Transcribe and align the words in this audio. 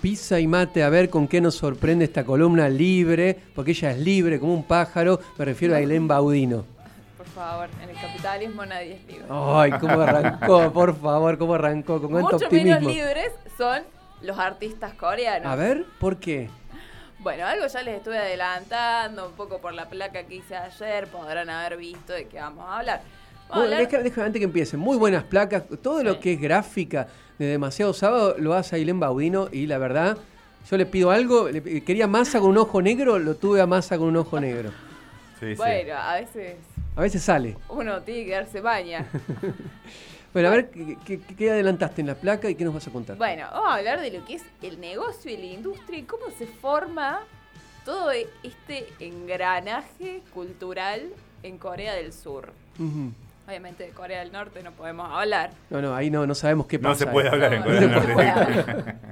pizza 0.00 0.40
y 0.40 0.46
mate 0.46 0.82
a 0.82 0.88
ver 0.88 1.10
con 1.10 1.28
qué 1.28 1.40
nos 1.40 1.54
sorprende 1.54 2.04
esta 2.04 2.24
columna 2.24 2.68
libre, 2.68 3.36
porque 3.54 3.72
ella 3.72 3.90
es 3.92 3.98
libre 3.98 4.40
como 4.40 4.54
un 4.54 4.64
pájaro. 4.64 5.20
Me 5.38 5.44
refiero 5.44 5.74
a 5.74 5.78
Ailén 5.78 6.08
Baudino. 6.08 6.64
Por 7.16 7.26
favor, 7.26 7.68
en 7.82 7.90
el 7.90 7.96
capitalismo 7.96 8.64
nadie 8.66 8.94
es 8.94 9.06
libre. 9.06 9.26
Ay, 9.28 9.72
cómo 9.80 10.00
arrancó, 10.00 10.72
por 10.72 10.98
favor, 10.98 11.38
cómo 11.38 11.54
arrancó, 11.54 12.00
con 12.00 12.10
cuánto 12.10 12.32
Mucho 12.32 12.44
optimismo. 12.46 12.80
menos 12.80 12.94
libres 12.94 13.32
son 13.56 13.82
los 14.22 14.38
artistas 14.38 14.94
coreanos. 14.94 15.46
A 15.46 15.54
ver, 15.56 15.84
¿por 15.98 16.16
qué? 16.16 16.48
Bueno, 17.18 17.46
algo 17.46 17.66
ya 17.66 17.82
les 17.82 17.96
estuve 17.96 18.16
adelantando, 18.18 19.28
un 19.28 19.34
poco 19.34 19.58
por 19.60 19.74
la 19.74 19.88
placa 19.90 20.22
que 20.22 20.36
hice 20.36 20.56
ayer, 20.56 21.06
podrán 21.08 21.50
haber 21.50 21.76
visto 21.76 22.14
de 22.14 22.26
qué 22.26 22.38
vamos 22.38 22.64
a 22.66 22.78
hablar. 22.78 23.02
Vamos 23.50 23.64
a 23.64 23.68
Bueno, 23.68 23.74
hablar- 23.76 23.90
deja- 23.90 24.02
déjame 24.02 24.26
antes 24.28 24.40
que 24.40 24.44
empiece. 24.44 24.76
Muy 24.76 24.96
buenas 24.96 25.24
placas. 25.24 25.64
Todo 25.82 26.02
lo 26.04 26.20
que 26.20 26.34
es 26.34 26.40
gráfica 26.40 27.08
de 27.38 27.46
demasiado 27.46 27.92
sábado 27.92 28.36
lo 28.38 28.54
hace 28.54 28.76
Ailén 28.76 29.00
Baudino 29.00 29.48
y 29.50 29.66
la 29.66 29.78
verdad, 29.78 30.16
yo 30.70 30.76
le 30.76 30.86
pido 30.86 31.10
algo. 31.10 31.48
le- 31.48 31.82
quería 31.82 32.06
masa 32.06 32.38
con 32.40 32.50
un 32.50 32.58
ojo 32.58 32.80
negro, 32.80 33.18
lo 33.18 33.34
tuve 33.34 33.60
a 33.60 33.66
masa 33.66 33.98
con 33.98 34.08
un 34.08 34.16
ojo 34.16 34.38
negro. 34.40 34.70
Sí, 35.40 35.46
sí. 35.50 35.54
Bueno, 35.56 35.94
a 35.96 36.14
veces 36.20 36.56
A 36.96 37.00
veces 37.00 37.22
sale. 37.22 37.56
uno 37.70 38.00
tiene 38.02 38.24
que 38.26 38.30
darse 38.32 38.60
baña. 38.60 39.06
Bueno, 40.32 40.46
a 40.46 40.52
ver, 40.52 40.70
¿qué, 40.70 40.96
qué- 41.04 41.18
qué 41.20 41.50
adelantaste 41.50 42.02
en 42.02 42.06
la 42.06 42.14
placa 42.14 42.48
y 42.48 42.54
qué 42.54 42.64
nos 42.64 42.72
vas 42.72 42.86
a 42.86 42.92
contar? 42.92 43.16
Bueno, 43.16 43.48
vamos 43.50 43.68
a 43.68 43.74
hablar 43.74 44.00
de 44.00 44.12
lo 44.12 44.24
que 44.24 44.34
es 44.34 44.44
el 44.62 44.80
negocio 44.80 45.28
y 45.28 45.36
la 45.36 45.46
industria 45.46 45.98
y 45.98 46.02
cómo 46.04 46.26
se 46.38 46.46
forma 46.46 47.22
todo 47.84 48.12
e- 48.12 48.28
este 48.44 48.86
engranaje 49.00 50.22
cultural 50.32 51.02
en 51.42 51.58
Corea 51.58 51.94
del 51.94 52.12
Sur. 52.12 52.52
Ujú. 52.78 53.10
Obviamente 53.50 53.82
de 53.82 53.90
Corea 53.90 54.20
del 54.20 54.30
Norte 54.30 54.62
no 54.62 54.70
podemos 54.70 55.10
hablar. 55.10 55.50
No, 55.70 55.82
no, 55.82 55.92
ahí 55.92 56.08
no, 56.08 56.24
no 56.24 56.36
sabemos 56.36 56.68
qué 56.68 56.78
pasa. 56.78 56.90
No 56.90 56.94
se 56.94 57.06
puede 57.08 57.28
ahí. 57.28 57.34
hablar 57.34 57.54
en 57.54 57.62
Corea 57.64 57.80
del 57.80 57.90
no 57.90 58.00
se 58.00 58.06
Norte. 58.06 58.12
puede 58.14 58.30
hablar. 58.30 58.96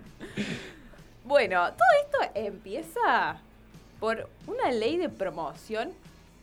Bueno, 1.25 1.61
todo 1.73 1.89
esto 2.05 2.33
empieza 2.37 3.37
por 4.01 4.29
una 4.47 4.71
ley 4.71 4.97
de 4.97 5.09
promoción 5.11 5.91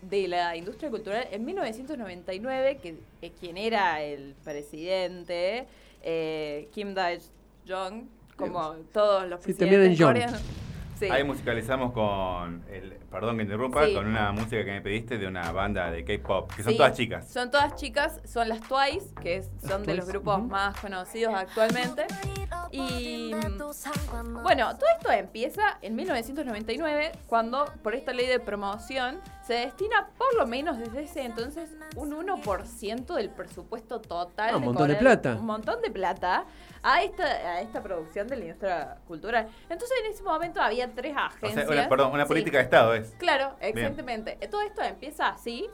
de 0.03 0.27
la 0.27 0.55
industria 0.57 0.89
cultural 0.91 1.25
en 1.31 1.43
1999, 1.43 2.77
que 2.83 2.95
eh, 3.23 3.31
quien 3.39 3.57
era 3.57 4.01
el 4.03 4.35
presidente, 4.43 5.65
eh, 6.03 6.67
Kim 6.71 6.93
Dae-jong, 6.93 8.03
como 8.35 8.73
todos 8.93 9.27
los 9.27 9.39
Sí, 9.41 9.53
presidentes 9.53 9.97
Jong. 9.97 10.07
coreanos. 10.09 10.41
Sí. 10.95 11.05
Ahí 11.11 11.23
musicalizamos 11.23 11.91
con, 11.91 12.63
el, 12.71 12.93
perdón 13.11 13.37
que 13.37 13.43
interrumpa, 13.43 13.85
Sí. 13.85 13.93
con 13.93 14.07
una 14.07 14.31
música 14.31 14.63
que 14.63 14.71
me 14.71 14.81
pediste 14.81 15.17
de 15.17 15.27
una 15.27 15.51
banda 15.51 15.91
de 15.91 16.03
K-pop, 16.05 16.51
que 16.55 16.63
son 16.63 16.71
Sí, 16.71 16.77
todas 16.77 16.93
chicas. 16.95 17.27
Son 17.29 17.51
todas 17.51 17.75
chicas, 17.75 18.21
son 18.25 18.47
las 18.49 18.61
Twice, 18.61 19.13
que 19.21 19.37
es- 19.37 19.51
son 19.67 19.83
de 19.83 19.95
los 19.95 20.07
grupos 20.07 20.41
más 20.43 20.79
conocidos 20.79 21.33
actualmente. 21.35 22.05
Y 22.75 23.33
mm, 23.33 24.43
bueno, 24.43 24.75
todo 24.75 24.85
esto 24.97 25.11
empieza 25.11 25.77
en 25.81 25.95
1999, 25.95 27.11
cuando 27.27 27.65
por 27.83 27.95
esta 27.95 28.13
ley 28.13 28.27
de 28.27 28.39
promoción 28.39 29.19
se 29.45 29.53
destina 29.53 30.09
por 30.17 30.35
lo 30.35 30.45
menos 30.47 30.77
desde 30.77 31.03
ese 31.03 31.21
entonces 31.23 31.69
un 31.95 32.11
1% 32.11 33.13
del 33.15 33.29
presupuesto 33.29 34.01
total. 34.01 34.49
Ah, 34.53 34.57
un 34.57 34.65
montón 34.65 34.87
de 34.87 34.95
Corea- 34.95 34.99
plata. 35.21 35.35
Un 35.39 35.45
montón 35.45 35.81
de 35.81 35.91
plata 35.91 36.45
a 36.83 37.01
esta, 37.03 37.23
a 37.25 37.61
esta 37.61 37.81
producción 37.81 38.27
de 38.27 38.35
la 38.35 38.43
industria 38.45 38.97
cultural. 39.07 39.47
Entonces 39.69 39.97
en 40.03 40.11
ese 40.11 40.23
momento 40.23 40.61
había 40.61 40.91
tres 40.93 41.15
O 41.15 41.19
agencias. 41.19 41.53
sea, 41.67 41.69
una, 41.79 41.89
perdón, 41.89 42.11
una 42.11 42.23
Sí. 42.23 42.27
política 42.27 42.57
de 42.57 42.63
Estado 42.63 42.93
es. 42.93 43.09
Claro, 43.17 43.55
exactamente. 43.61 44.37
Todo 44.49 44.61
esto 44.61 44.81
empieza 44.81 45.27
así, 45.29 45.67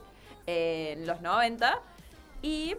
eh, 0.46 0.94
en 0.96 1.06
los 1.06 1.20
90, 1.20 1.80
y 2.42 2.76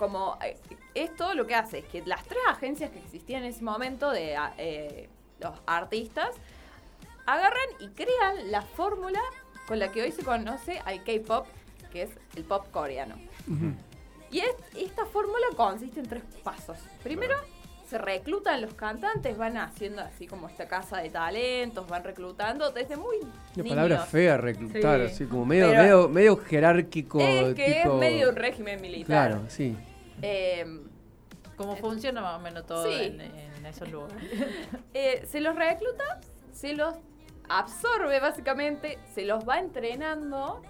como 0.00 0.38
eh, 0.42 0.56
esto 0.94 1.34
lo 1.34 1.46
que 1.46 1.54
hace 1.54 1.80
es 1.80 1.84
que 1.84 2.02
las 2.06 2.24
tres 2.24 2.40
agencias 2.48 2.90
que 2.90 2.98
existían 2.98 3.42
en 3.44 3.50
ese 3.50 3.62
momento 3.62 4.10
de 4.10 4.34
a- 4.34 4.54
eh, 4.56 5.10
los 5.40 5.52
artistas 5.66 6.30
agarran 7.26 7.68
y 7.80 7.88
crean 7.88 8.50
la 8.50 8.62
fórmula 8.62 9.20
con 9.68 9.78
la 9.78 9.92
que 9.92 10.00
hoy 10.02 10.10
se 10.10 10.24
conoce 10.24 10.80
al 10.86 11.04
K-pop, 11.04 11.46
que 11.92 12.02
es 12.02 12.10
el 12.34 12.44
pop 12.44 12.66
coreano. 12.72 13.16
Y 14.30 14.40
es- 14.40 14.56
esta 14.76 15.04
fórmula 15.06 15.46
consiste 15.54 16.00
en 16.00 16.08
tres 16.08 16.22
pasos. 16.42 16.78
Primero, 17.02 17.36
se 17.88 17.98
reclutan 17.98 18.62
los 18.62 18.72
cantantes, 18.74 19.36
van 19.36 19.56
haciendo 19.58 20.00
así 20.02 20.26
como 20.26 20.48
esta 20.48 20.66
casa 20.66 20.98
de 20.98 21.10
talentos, 21.10 21.86
van 21.88 22.04
reclutando 22.04 22.70
desde 22.70 22.96
muy 22.96 23.18
niños. 23.18 23.68
palabra 23.68 23.98
fea, 24.06 24.36
reclutar, 24.38 25.00
Sí. 25.08 25.12
así 25.14 25.24
como 25.26 25.44
medio, 25.44 25.68
Pero- 25.68 25.82
medio, 25.82 26.08
medio 26.08 26.36
jerárquico. 26.36 27.20
Es 27.20 27.54
que 27.54 27.74
tipo... 27.82 27.94
es 27.94 28.00
medio 28.00 28.30
un 28.30 28.36
régimen 28.36 28.80
militar. 28.80 29.06
Claro, 29.30 29.44
sí. 29.50 29.76
Eh, 30.22 30.80
Cómo 31.56 31.76
funciona 31.76 32.22
más 32.22 32.38
o 32.38 32.42
menos 32.42 32.66
todo 32.66 32.84
Sí. 32.84 32.94
en, 33.04 33.20
en 33.20 33.66
esos 33.66 33.88
lugares. 33.90 34.16
eh, 34.94 35.26
se 35.30 35.40
los 35.40 35.54
recluta, 35.54 36.20
se 36.52 36.72
los 36.72 36.94
absorbe 37.48 38.18
básicamente, 38.20 38.98
se 39.14 39.24
los 39.26 39.46
va 39.46 39.58
entrenando 39.58 40.62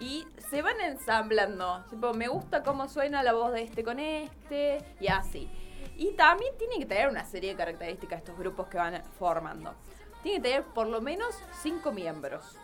y 0.00 0.26
se 0.50 0.62
van 0.62 0.80
ensamblando. 0.80 1.84
Tipo, 1.90 2.14
me 2.14 2.28
gusta 2.28 2.62
cómo 2.62 2.88
suena 2.88 3.22
la 3.22 3.32
voz 3.34 3.52
de 3.52 3.62
este 3.62 3.84
con 3.84 3.98
este 3.98 4.82
y 5.00 5.08
así. 5.08 5.50
Y 5.96 6.12
también 6.12 6.56
tienen 6.56 6.78
que 6.78 6.86
tener 6.86 7.08
una 7.08 7.24
serie 7.24 7.50
de 7.50 7.56
características 7.56 8.20
estos 8.20 8.38
grupos 8.38 8.68
que 8.68 8.78
van 8.78 9.02
formando. 9.18 9.74
Tienen 10.22 10.40
que 10.42 10.48
tener 10.48 10.64
por 10.64 10.86
lo 10.86 11.00
menos 11.00 11.34
cinco 11.60 11.92
miembros. 11.92 12.56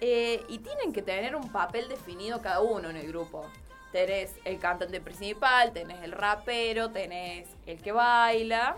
Eh, 0.00 0.44
y 0.48 0.58
tienen 0.58 0.92
que 0.92 1.00
tener 1.00 1.34
un 1.34 1.50
papel 1.50 1.88
definido 1.88 2.40
cada 2.42 2.60
uno 2.60 2.90
en 2.90 2.96
el 2.96 3.06
grupo. 3.08 3.46
Tenés 3.92 4.34
el 4.44 4.58
cantante 4.58 5.00
principal, 5.00 5.72
tenés 5.72 6.02
el 6.02 6.12
rapero, 6.12 6.90
tenés 6.90 7.46
el 7.66 7.78
que 7.78 7.92
baila, 7.92 8.76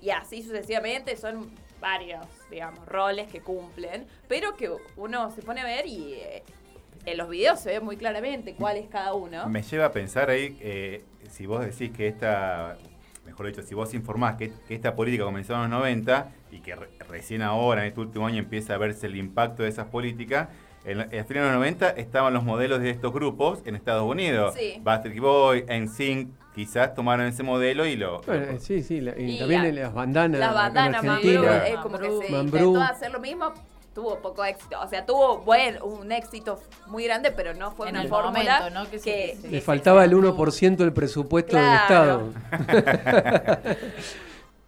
y 0.00 0.10
así 0.10 0.42
sucesivamente 0.42 1.16
son 1.16 1.50
varios, 1.80 2.26
digamos, 2.50 2.86
roles 2.86 3.28
que 3.30 3.40
cumplen, 3.40 4.06
pero 4.26 4.56
que 4.56 4.70
uno 4.96 5.30
se 5.30 5.42
pone 5.42 5.60
a 5.60 5.64
ver 5.64 5.86
y 5.86 6.14
eh, 6.14 6.42
en 7.04 7.18
los 7.18 7.28
videos 7.28 7.60
se 7.60 7.72
ve 7.72 7.80
muy 7.80 7.98
claramente 7.98 8.54
cuál 8.54 8.78
es 8.78 8.88
cada 8.88 9.12
uno. 9.12 9.46
Me 9.48 9.62
lleva 9.62 9.86
a 9.86 9.92
pensar 9.92 10.30
ahí, 10.30 10.56
eh, 10.62 11.04
si 11.30 11.44
vos 11.44 11.60
decís 11.64 11.94
que 11.94 12.08
esta, 12.08 12.78
mejor 13.26 13.46
dicho, 13.48 13.62
si 13.62 13.74
vos 13.74 13.92
informás 13.92 14.36
que, 14.36 14.50
esta 14.70 14.96
política 14.96 15.24
comenzó 15.24 15.52
en 15.54 15.60
los 15.62 15.68
90 15.70 16.32
y 16.52 16.60
que 16.60 16.74
re- 16.74 16.88
recién 17.06 17.42
ahora, 17.42 17.82
en 17.82 17.88
este 17.88 18.00
último 18.00 18.26
año, 18.26 18.38
empieza 18.38 18.74
a 18.74 18.78
verse 18.78 19.06
el 19.06 19.16
impacto 19.16 19.62
de 19.62 19.68
esas 19.68 19.88
políticas, 19.88 20.48
en, 20.84 20.98
la- 20.98 21.04
en 21.10 21.26
los 21.28 21.52
90 21.54 21.90
estaban 21.90 22.32
los 22.34 22.44
modelos 22.44 22.80
de 22.80 22.90
estos 22.90 23.12
grupos 23.12 23.60
en 23.64 23.74
Estados 23.76 24.04
Unidos. 24.04 24.54
Sí. 24.58 24.78
Backstreet 24.82 25.20
Boy, 25.20 25.64
NSYNC, 25.68 26.28
quizás 26.54 26.94
tomaron 26.94 27.26
ese 27.26 27.42
modelo 27.42 27.86
y 27.86 27.96
lo... 27.96 28.20
Bueno, 28.22 28.44
eh, 28.52 28.58
sí, 28.60 28.82
sí. 28.82 29.00
la- 29.00 29.18
y, 29.18 29.36
Y 29.36 29.38
también 29.38 29.62
la- 29.62 29.68
en 29.68 29.74
las 29.76 29.94
bandanas. 29.94 30.40
Las 30.40 30.54
bandanas. 30.54 31.02
Mambrú, 31.04 31.44
eh, 31.44 31.74
como 31.82 31.98
que 31.98 32.10
se 32.26 32.30
Mambrú. 32.32 32.58
intentó 32.70 32.80
hacer 32.82 33.10
lo 33.12 33.20
mismo, 33.20 33.52
tuvo 33.94 34.18
poco 34.20 34.44
éxito. 34.44 34.80
O 34.80 34.88
sea, 34.88 35.06
tuvo 35.06 35.38
buen, 35.38 35.80
un 35.82 36.10
éxito 36.12 36.60
muy 36.86 37.04
grande, 37.04 37.30
pero 37.32 37.54
no 37.54 37.70
fue 37.72 37.88
En 37.88 37.94
una 37.94 38.02
el 38.02 38.08
fórmula 38.08 38.60
momento, 38.60 38.70
¿no? 38.84 38.90
Que 39.02 39.36
Le 39.50 39.60
faltaba 39.60 40.04
el 40.04 40.12
1% 40.14 40.76
del 40.76 40.92
presupuesto 40.92 41.50
Claro. 41.56 42.32
del 42.50 42.68
Estado. 42.68 43.66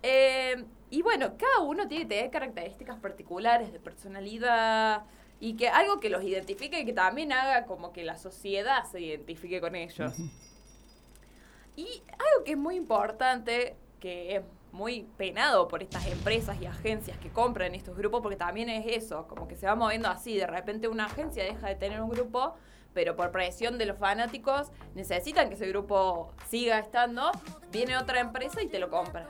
Eh, 0.02 0.64
y 0.90 1.02
bueno, 1.02 1.32
cada 1.36 1.66
uno 1.66 1.88
tiene 1.88 2.04
que 2.04 2.14
tener 2.14 2.30
características 2.30 2.96
particulares 3.00 3.72
de 3.72 3.80
personalidad 3.80 5.02
y 5.40 5.56
que 5.56 5.68
algo 5.68 6.00
que 6.00 6.10
los 6.10 6.24
identifique 6.24 6.80
y 6.80 6.84
que 6.84 6.92
también 6.92 7.32
haga 7.32 7.66
como 7.66 7.92
que 7.92 8.04
la 8.04 8.16
sociedad 8.16 8.84
se 8.84 9.00
identifique 9.00 9.60
con 9.60 9.74
ellos. 9.74 10.12
Y 11.76 12.02
algo 12.12 12.44
que 12.44 12.52
es 12.52 12.58
muy 12.58 12.76
importante, 12.76 13.76
que 14.00 14.36
es 14.36 14.42
muy 14.72 15.06
penado 15.16 15.68
por 15.68 15.82
estas 15.82 16.06
empresas 16.06 16.60
y 16.60 16.66
agencias 16.66 17.18
que 17.18 17.30
compran 17.30 17.74
estos 17.74 17.96
grupos, 17.96 18.20
porque 18.22 18.36
también 18.36 18.68
es 18.68 18.84
eso, 18.86 19.26
como 19.26 19.48
que 19.48 19.56
se 19.56 19.66
va 19.66 19.74
moviendo 19.74 20.08
así, 20.08 20.36
de 20.36 20.46
repente 20.46 20.88
una 20.88 21.06
agencia 21.06 21.44
deja 21.44 21.68
de 21.68 21.76
tener 21.76 22.00
un 22.00 22.10
grupo, 22.10 22.54
pero 22.92 23.16
por 23.16 23.30
presión 23.30 23.78
de 23.78 23.86
los 23.86 23.98
fanáticos 23.98 24.70
necesitan 24.94 25.48
que 25.48 25.54
ese 25.54 25.68
grupo 25.68 26.32
siga 26.48 26.78
estando, 26.78 27.30
viene 27.70 27.96
otra 27.96 28.20
empresa 28.20 28.62
y 28.62 28.68
te 28.68 28.78
lo 28.78 28.90
compra. 28.90 29.28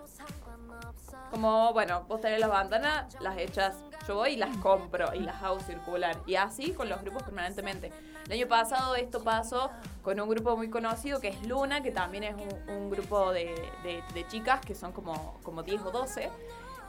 Como, 1.31 1.73
bueno, 1.73 2.05
vos 2.08 2.20
tenés 2.20 2.38
las 2.38 2.50
bandanas, 2.50 3.17
las 3.20 3.38
echas, 3.38 3.76
yo 4.06 4.14
voy 4.17 4.31
y 4.32 4.37
las 4.37 4.56
compro 4.58 5.12
y 5.14 5.20
las 5.20 5.43
hago 5.43 5.61
circular. 5.61 6.17
Y 6.26 6.37
así 6.37 6.73
con 6.73 6.88
los 6.88 7.00
grupos 7.03 7.23
permanentemente. 7.25 7.93
El 8.26 8.32
año 8.32 8.49
pasado 8.49 8.94
esto 8.97 9.23
pasó 9.23 9.70
con 10.03 10.19
un 10.20 10.29
grupo 10.29 10.56
muy 10.56 10.69
conocido 10.70 11.20
que 11.20 11.29
es 11.29 11.47
Luna, 11.47 11.82
que 11.82 11.91
también 11.91 12.25
es 12.25 12.35
un, 12.35 12.70
un 12.70 12.91
grupo 12.91 13.32
de, 13.32 13.47
de- 13.82 14.03
de 14.14 14.26
chicas 14.29 14.61
que 14.61 14.75
son 14.75 14.93
como, 14.93 15.38
como 15.43 15.62
10 15.62 15.82
o 15.82 15.91
12. 15.91 16.25
eh, 16.25 16.31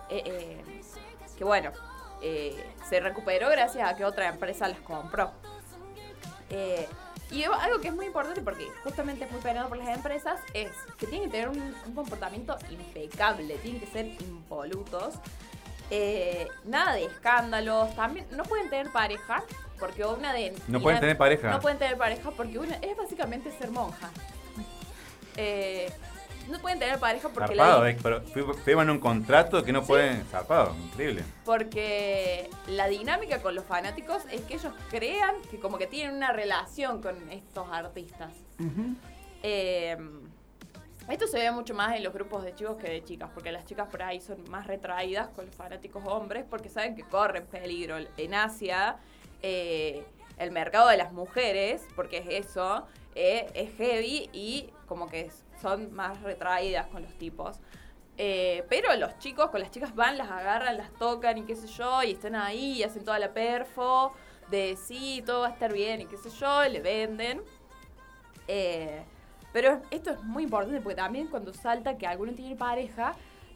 eh, 0.10 0.64
que 1.38 1.44
bueno, 1.44 1.72
eh, 2.24 2.66
se 2.90 3.00
recuperó 3.00 3.50
gracias 3.50 3.88
a 3.88 3.96
que 3.96 4.04
otra 4.06 4.28
empresa 4.30 4.68
las 4.68 4.80
compró. 4.80 5.32
Eh, 6.50 6.88
y 7.30 7.44
algo 7.44 7.82
que 7.82 7.90
es 7.90 7.94
muy 7.96 8.06
importante 8.06 8.42
porque 8.42 8.68
justamente 8.84 9.26
es 9.26 9.32
muy 9.32 9.42
penado 9.42 9.68
por 9.68 9.78
las 9.78 9.90
empresas 9.90 10.40
es 10.54 10.72
que 10.98 11.06
tienen 11.08 11.30
que 11.30 11.38
tener 11.38 11.50
un, 11.50 11.76
un 11.86 11.94
comportamiento 11.94 12.58
impecable, 12.72 13.56
tienen 13.58 13.82
que 13.82 13.88
ser 13.88 14.06
impolutos. 14.22 15.16
Eh, 15.90 16.48
nada 16.66 16.94
de 16.94 17.06
escándalos, 17.06 17.96
también 17.96 18.26
no 18.32 18.44
pueden 18.44 18.70
tener 18.70 18.92
pareja 18.92 19.44
porque 19.80 20.04
una 20.06 20.34
de 20.34 20.54
No 20.68 20.82
pueden 20.82 21.00
tener 21.00 21.18
pareja. 21.18 21.50
no 21.52 21.60
pueden 21.62 21.78
tener 21.78 21.98
pareja 21.98 22.32
porque 22.32 22.60
una 22.60 22.76
es 22.76 22.98
básicamente 22.98 23.52
ser 23.52 23.72
monja. 23.72 24.10
Eh, 25.38 25.92
no 26.50 26.60
pueden 26.60 26.80
tener 26.80 26.98
pareja 27.00 27.30
porque 27.30 27.56
Zarpado, 27.56 27.84
la, 27.84 27.90
eh, 27.92 27.98
pero 28.02 28.24
fir- 28.26 28.56
firman 28.64 28.90
un 28.90 29.00
contrato 29.00 29.64
que 29.64 29.72
no 29.72 29.84
pueden. 29.84 30.24
Zarpado, 30.26 30.76
increíble. 30.76 31.24
porque 31.46 32.50
la 32.68 32.88
dinámica 32.88 33.42
con 33.42 33.54
los 33.54 33.66
fanáticos 33.66 34.24
es 34.32 34.42
que 34.42 34.56
ellos 34.56 34.74
crean 34.90 35.36
que 35.52 35.60
como 35.60 35.78
que 35.78 35.88
tienen 35.88 36.16
una 36.16 36.32
relación 36.32 37.02
con 37.02 37.30
estos 37.32 37.68
artistas. 37.72 38.32
Eh, 39.44 39.98
esto 41.10 41.28
se 41.28 41.40
ve 41.40 41.52
mucho 41.52 41.74
más 41.74 41.96
en 41.96 42.04
los 42.04 42.14
grupos 42.14 42.44
de 42.44 42.54
chicos 42.54 42.78
que 42.78 42.90
de 42.90 43.04
chicas, 43.04 43.30
porque 43.34 43.52
las 43.52 43.66
chicas 43.66 43.88
por 43.90 44.04
ahí 44.04 44.20
son 44.20 44.44
más 44.50 44.68
retraídas 44.68 45.30
con 45.30 45.46
los 45.46 45.56
fanáticos 45.56 46.04
hombres 46.06 46.46
porque 46.50 46.70
saben 46.70 46.96
que 46.96 47.04
corren 47.04 47.46
peligro. 47.46 47.98
En 48.18 48.34
Asia, 48.34 48.98
eh, 49.42 50.06
el 50.38 50.52
mercado 50.52 50.90
de 50.90 50.98
las 50.98 51.14
mujeres, 51.14 51.88
porque 51.96 52.18
es 52.18 52.48
eso, 52.48 52.86
eh, 53.16 53.48
es 53.54 53.76
heavy 53.78 54.30
y 54.34 54.70
como 54.86 55.08
que 55.08 55.32
son 55.62 55.94
más 55.94 56.22
retraídas 56.22 56.88
con 56.88 57.02
los 57.04 57.14
tipos. 57.18 57.60
Eh, 58.20 58.66
pero 58.68 58.96
los 58.96 59.18
chicos 59.20 59.50
con 59.52 59.62
las 59.62 59.72
chicas 59.72 59.94
van, 59.96 60.18
las 60.18 60.32
agarran, 60.32 60.76
las 60.78 60.92
tocan 60.94 61.38
y 61.38 61.44
qué 61.44 61.56
sé 61.56 61.68
yo, 61.68 62.04
y 62.04 62.12
están 62.12 62.36
ahí 62.36 62.80
y 62.80 62.84
hacen 62.84 63.04
toda 63.04 63.20
la 63.20 63.32
perfo 63.32 64.14
de 64.50 64.76
sí, 64.76 65.24
todo 65.26 65.42
va 65.42 65.48
a 65.48 65.52
estar 65.52 65.72
bien 65.72 66.02
y 66.02 66.06
qué 66.06 66.18
sé 66.18 66.30
yo, 66.30 66.66
y 66.66 66.70
le 66.70 66.82
venden. 66.82 67.42
Eh, 68.48 69.04
pero 69.58 69.82
esto 69.90 70.12
es 70.12 70.22
muy 70.24 70.44
importante 70.44 70.80
porque 70.82 70.96
también 70.98 71.26
cuando 71.30 71.52
salta 71.52 71.98
que 71.98 72.06
alguno 72.06 72.32
tiene 72.34 72.56
pareja, 72.56 73.16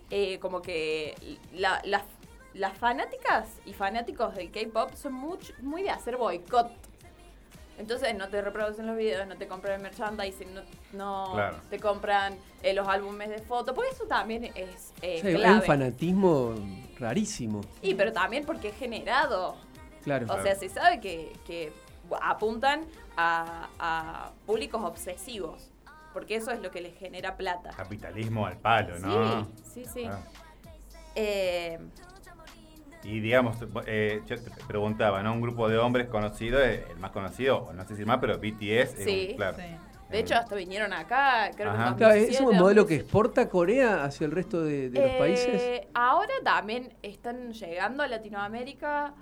eh, 0.09 0.39
como 0.39 0.59
que 0.59 1.13
la- 1.53 1.79
las- 1.85 2.01
las 2.55 2.75
fanáticas 2.75 3.47
y 3.67 3.73
fanáticos 3.73 4.33
del 4.33 4.49
K-pop 4.49 4.95
son 4.95 5.13
much- 5.13 5.53
muy 5.61 5.83
de 5.83 5.91
hacer 5.91 6.17
boicot. 6.17 6.71
Entonces 7.77 8.15
no 8.15 8.27
te 8.29 8.41
reproducen 8.41 8.87
los 8.87 8.97
videos, 8.97 9.27
no 9.27 9.35
te 9.37 9.47
compran 9.47 9.75
el 9.75 9.81
merchandising, 9.83 10.55
no, 10.55 10.61
no 10.93 11.33
Claro. 11.35 11.57
te 11.69 11.79
compran 11.79 12.35
eh, 12.63 12.73
los 12.73 12.87
álbumes 12.87 13.29
de 13.29 13.37
fotos, 13.37 13.75
porque 13.75 13.91
eso 13.91 14.05
también 14.05 14.45
es 14.55 14.93
eh, 15.03 15.19
Sí, 15.21 15.27
hay 15.27 15.35
clave. 15.35 15.55
un 15.57 15.61
fanatismo 15.61 16.55
rarísimo. 16.99 17.61
Y 17.83 17.93
pero 17.93 18.11
también 18.11 18.43
porque 18.43 18.69
es 18.69 18.75
generado 18.75 19.55
Claro. 20.03 20.25
o 20.33 20.41
sea, 20.41 20.55
se 20.55 20.67
sabe 20.67 20.99
que, 20.99 21.31
que 21.45 21.71
apuntan 22.21 22.85
a, 23.15 23.69
a 23.79 24.31
públicos 24.47 24.81
obsesivos, 24.83 25.69
porque 26.13 26.35
eso 26.35 26.51
es 26.51 26.61
lo 26.61 26.71
que 26.71 26.81
les 26.81 26.97
genera 26.97 27.35
plata. 27.37 27.71
Capitalismo 27.75 28.45
al 28.45 28.57
palo, 28.57 28.99
¿no? 28.99 29.45
Sí, 29.63 29.83
sí, 29.83 29.85
sí. 29.93 30.05
Ah. 30.09 30.19
Eh, 31.15 31.79
Y 33.03 33.19
digamos, 33.19 33.57
eh, 33.87 34.21
yo 34.27 34.35
te 34.39 34.51
preguntaba, 34.67 35.23
¿no? 35.23 35.33
Un 35.33 35.41
grupo 35.41 35.67
de 35.67 35.77
hombres 35.79 36.07
conocido, 36.07 36.63
eh, 36.63 36.85
el 36.91 36.97
más 36.99 37.09
conocido, 37.09 37.57
o 37.63 37.73
no 37.73 37.83
sé 37.87 37.95
si 37.95 38.01
el 38.01 38.07
más, 38.07 38.19
pero 38.19 38.37
BTS. 38.37 38.93
es 38.99 39.03
Sí. 39.03 39.27
un- 39.31 39.35
claro. 39.37 39.57
Sí. 39.57 39.63
de 40.11 40.19
hecho, 40.19 40.35
hasta 40.35 40.55
vinieron 40.55 40.91
acá, 40.91 41.49
creo 41.55 41.71
Ajá. 41.71 41.91
que 41.91 41.95
Claro, 41.99 42.13
es 42.15 42.21
2007, 42.23 42.43
un 42.51 42.57
modelo 42.57 42.85
que 42.85 42.95
2018. 42.97 43.01
exporta 43.05 43.47
Corea 43.49 44.03
hacia 44.03 44.25
el 44.25 44.31
resto 44.33 44.61
de, 44.61 44.89
de 44.89 44.99
los 44.99 45.09
Eh, 45.09 45.15
países. 45.17 45.81
Ahora 45.93 46.33
también 46.43 46.93
están 47.01 47.53
llegando 47.53 48.03
a 48.03 48.07
Latinoamérica, 48.09 49.13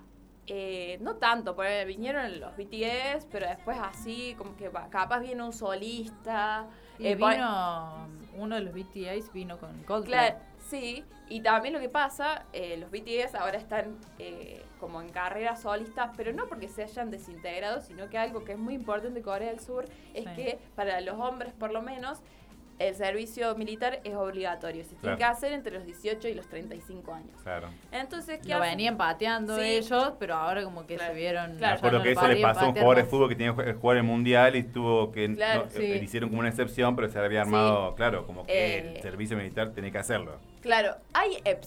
eh, 0.50 0.98
no 1.02 1.16
tanto, 1.16 1.56
porque 1.56 1.86
vinieron 1.86 2.40
los 2.40 2.56
BTS, 2.58 3.26
pero 3.32 3.48
después 3.48 3.78
así, 3.82 4.36
como 4.38 4.56
que 4.58 4.70
capaz 4.90 5.20
viene 5.20 5.44
un 5.44 5.54
solista. 5.54 6.68
Y 6.98 7.08
eh, 7.08 7.16
vino, 7.16 8.08
uno 8.36 8.56
de 8.56 8.62
los 8.62 8.74
BTS 8.74 9.32
vino 9.32 9.58
con 9.58 9.72
Coldplay. 9.84 10.32
Claro, 10.32 10.40
sí. 10.68 11.06
Y 11.30 11.42
también 11.42 11.74
lo 11.76 11.80
que 11.80 11.90
pasa, 11.90 12.46
eh, 12.54 12.78
los 12.78 12.90
BTS 12.92 13.36
ahora 13.36 13.58
están 13.58 13.98
eh, 14.18 14.64
como 14.80 15.00
en 15.02 15.10
carreras 15.10 15.62
solistas, 15.62 16.10
pero 16.18 16.34
no 16.34 16.48
porque 16.48 16.68
se 16.68 16.84
hayan 16.84 17.12
desintegrado, 17.12 17.82
sino 17.82 18.10
que 18.10 18.18
algo 18.18 18.44
que 18.44 18.54
es 18.54 18.58
muy 18.58 18.74
importante 18.74 19.20
en 19.20 19.24
Corea 19.24 19.50
del 19.50 19.60
Sur 19.60 19.86
es 20.14 20.26
Sí. 20.26 20.36
que 20.36 20.60
para 20.76 21.00
los 21.02 21.20
hombres, 21.20 21.54
por 21.54 21.72
lo 21.72 21.82
menos, 21.84 22.20
el 22.80 22.96
servicio 22.96 23.54
militar 23.56 24.00
es 24.04 24.16
obligatorio. 24.16 24.84
Se 24.86 24.96
tiene 24.96 25.18
que 25.18 25.24
hacer 25.26 25.52
entre 25.54 25.74
los 25.74 25.86
18 25.86 26.28
y 26.30 26.34
los 26.34 26.48
35 26.48 27.14
años. 27.14 27.30
Claro. 27.44 27.68
Entonces, 27.92 28.40
¿qué 28.42 28.50
Lo 28.50 28.56
hacen? 28.56 28.72
venían 28.72 28.98
pateando 28.98 29.56
Sí. 29.58 29.62
ellos, 29.64 30.14
pero 30.18 30.36
ahora 30.36 30.64
como 30.64 30.88
que 30.88 30.96
Claro. 30.96 31.14
se 31.14 31.20
vieron... 31.20 31.58
Claro. 31.58 31.74
Me 31.74 31.78
acuerdo 31.78 32.04
que 32.04 32.12
eso 32.14 32.28
le 32.28 32.42
pasó 32.42 32.62
a 32.62 32.68
un 32.70 32.74
jugador 32.74 32.96
de 32.98 33.04
fútbol 33.04 33.30
que 33.30 33.36
tenía 33.36 33.54
que 33.56 33.74
jugar 33.74 33.98
el 33.98 34.04
mundial 34.04 34.56
y 34.56 34.64
tuvo 34.64 35.12
que. 35.12 35.34
Claro, 35.36 35.66
no, 35.66 35.70
sí. 35.72 35.84
eh, 35.84 35.96
le 35.98 36.04
hicieron 36.04 36.30
como 36.30 36.40
una 36.40 36.50
excepción, 36.50 36.96
pero 36.96 37.10
se 37.10 37.20
había 37.20 37.42
armado, 37.42 37.94
claro, 37.96 38.26
como 38.26 38.46
que 38.46 38.78
Eh. 38.78 38.94
el 38.96 39.02
servicio 39.02 39.36
militar 39.38 39.72
tenía 39.74 39.92
que 39.92 39.98
hacerlo. 40.00 40.38
Claro, 40.62 40.96
hay 41.14 41.38
eh, 41.46 41.60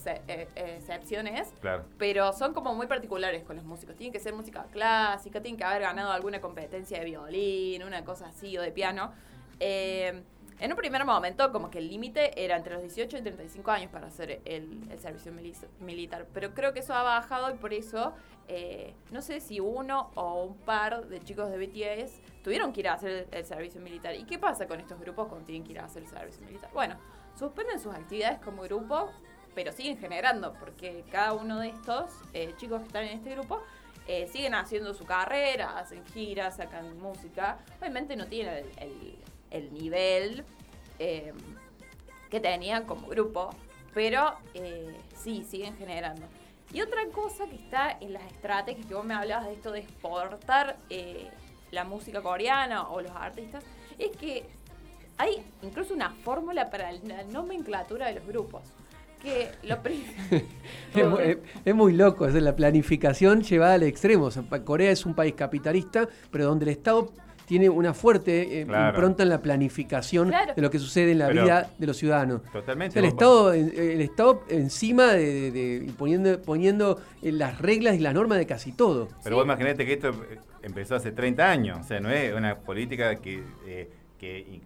excepciones, 0.55 1.53
Claro. 1.61 1.83
pero 1.97 2.33
son 2.33 2.53
como 2.53 2.73
muy 2.75 2.87
particulares 2.87 3.43
con 3.43 3.55
los 3.55 3.65
músicos. 3.65 3.95
Tienen 3.95 4.13
que 4.13 4.19
ser 4.19 4.33
música 4.33 4.65
clásica, 4.71 5.41
tienen 5.41 5.57
que 5.57 5.63
haber 5.63 5.81
ganado 5.83 6.11
alguna 6.11 6.41
competencia 6.41 6.99
de 6.99 7.05
violín, 7.05 7.83
una 7.83 8.03
cosa 8.03 8.27
así, 8.27 8.57
o 8.57 8.61
de 8.61 8.71
piano. 8.71 9.11
Eh, 9.59 10.21
en 10.63 10.71
un 10.71 10.77
primer 10.77 11.03
momento, 11.03 11.51
como 11.51 11.69
que 11.69 11.79
el 11.79 11.89
límite 11.89 12.41
era 12.41 12.55
entre 12.55 12.73
los 12.75 12.83
18 12.83 13.17
y 13.17 13.21
35 13.21 13.69
años 13.69 13.91
para 13.91 14.07
hacer 14.07 14.41
el, 14.45 14.79
servicio 14.97 15.33
mili- 15.33 15.53
militar. 15.81 16.25
Pero 16.33 16.53
creo 16.53 16.71
que 16.71 16.79
eso 16.79 16.93
ha 16.93 17.03
bajado 17.03 17.51
y 17.53 17.55
por 17.57 17.73
eso, 17.73 18.13
eh, 18.47 18.93
no 19.11 19.21
sé 19.21 19.41
si 19.41 19.59
uno 19.59 20.09
o 20.15 20.43
un 20.45 20.55
par 20.55 21.05
de 21.07 21.19
chicos 21.21 21.51
de 21.51 21.57
BTS 21.57 22.21
tuvieron 22.45 22.71
que 22.71 22.79
ir 22.79 22.87
a 22.87 22.93
hacer 22.93 23.27
el, 23.31 23.45
servicio 23.45 23.81
militar. 23.81 24.15
¿Y 24.15 24.23
qué 24.23 24.39
pasa 24.39 24.65
con 24.65 24.79
estos 24.79 24.97
grupos 25.01 25.27
cuando 25.27 25.45
tienen 25.45 25.65
que 25.65 25.73
ir 25.73 25.79
a 25.81 25.83
hacer 25.83 26.03
el 26.03 26.07
servicio 26.09 26.41
militar? 26.45 26.69
Bueno, 26.73 26.95
suspenden 27.37 27.77
sus 27.81 27.93
actividades 27.93 28.39
como 28.39 28.61
grupo, 28.61 29.11
pero 29.53 29.73
siguen 29.73 29.97
generando, 29.97 30.53
porque 30.61 31.03
cada 31.11 31.33
uno 31.33 31.59
de 31.59 31.67
estos 31.69 32.09
eh, 32.31 32.53
chicos 32.55 32.79
que 32.79 32.87
están 32.87 33.03
en 33.03 33.17
este 33.17 33.31
grupo 33.31 33.61
eh, 34.07 34.27
siguen 34.27 34.55
haciendo 34.55 34.93
su 34.93 35.03
carrera, 35.05 35.77
hacen 35.77 36.05
giras, 36.13 36.55
sacan 36.55 36.97
música. 36.99 37.57
Obviamente 37.81 38.15
no 38.15 38.27
tienen 38.27 38.65
el- 38.77 39.17
el 39.53 39.73
nivel 39.73 40.43
eh, 40.99 41.31
que 42.29 42.39
tenían 42.41 42.85
como 42.85 43.07
grupo, 43.07 43.49
pero 43.93 44.33
eh, 44.53 44.93
sí, 45.15 45.45
siguen 45.49 45.77
generando. 45.77 46.23
Y 46.73 46.81
otra 46.81 47.05
cosa 47.13 47.45
que 47.47 47.55
está 47.55 47.95
en 48.01 48.13
las 48.13 48.23
estrategias, 48.25 48.85
que 48.87 48.95
vos 48.95 49.05
me 49.05 49.13
hablabas 49.13 49.45
de 49.45 49.53
esto 49.53 49.71
de 49.71 49.79
exportar 49.79 50.77
eh, 50.89 51.29
la 51.71 51.83
música 51.83 52.21
coreana 52.21 52.89
o 52.89 52.99
los 53.01 53.11
artistas, 53.11 53.63
es 53.99 54.15
que 54.17 54.43
hay 55.17 55.43
incluso 55.61 55.93
una 55.93 56.09
fórmula 56.09 56.71
para 56.71 56.91
la 56.91 57.23
nomenclatura 57.23 58.07
de 58.07 58.15
los 58.15 58.25
grupos. 58.27 58.63
Que 59.21 59.51
lo 59.63 59.77
Es, 60.95 61.07
mu- 61.07 61.17
es- 61.63 61.75
muy 61.75 61.93
loco, 61.93 62.25
es 62.27 62.33
la 62.33 62.55
planificación 62.55 63.41
llevada 63.43 63.75
al 63.75 63.83
extremo. 63.83 64.29
Corea 64.65 64.91
es 64.91 65.05
un 65.05 65.13
país 65.13 65.33
capitalista, 65.35 66.09
pero 66.31 66.45
donde 66.45 66.65
el 66.65 66.69
Estado 66.71 67.11
tiene 67.45 67.69
una 67.69 67.93
fuerte 67.93 68.61
eh, 68.61 68.65
Claro. 68.65 68.95
impronta 68.95 69.23
en 69.23 69.29
la 69.29 69.41
planificación 69.41 70.29
Claro. 70.29 70.53
de 70.55 70.61
lo 70.61 70.69
que 70.71 70.79
sucede 70.79 71.11
en 71.11 71.19
la 71.19 71.27
Pero- 71.27 71.43
vida 71.43 71.69
de 71.77 71.87
los 71.87 71.97
ciudadanos. 71.97 72.41
O 72.47 72.51
Totalmente. 72.51 72.93
sea, 72.93 73.01
el, 73.01 73.07
Estado, 73.07 73.53
el 73.53 74.01
Estado 74.01 74.43
encima 74.49 75.13
de, 75.13 75.51
de- 75.51 75.91
poniendo, 75.97 76.41
poniendo 76.41 76.99
eh, 77.21 77.31
las 77.31 77.59
reglas 77.61 77.95
y 77.95 77.99
las 77.99 78.13
normas 78.13 78.37
de 78.37 78.45
casi 78.45 78.71
todo. 78.71 79.09
Pero 79.23 79.35
vos 79.35 79.45
imaginate 79.45 79.85
que 79.85 79.93
esto 79.93 80.09
eh, 80.09 80.39
empezó 80.61 80.95
hace 80.95 81.11
30 81.11 81.49
años, 81.49 81.79
o 81.81 81.83
sea, 81.83 81.99
no 81.99 82.09
es 82.09 82.33
una 82.33 82.59
política 82.59 83.15
que, 83.15 83.43
eh, 83.67 83.89
que 84.17 84.61